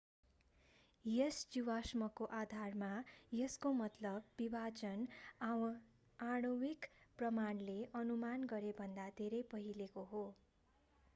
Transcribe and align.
यस 1.05 1.41
जीवाश्मको 1.55 2.27
आधारमा 2.37 2.87
यसको 3.31 3.73
मतलब 3.75 4.31
विभाजन 4.39 5.05
आणविक 6.19 6.89
प्रमाणले 7.19 7.77
अनुमान 7.97 8.47
गरेभन्दा 8.51 9.05
धेरै 9.17 9.43
पहिलेको 9.51 10.07
हो 10.07 10.23